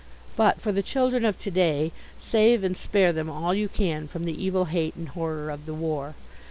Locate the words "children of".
0.81-1.37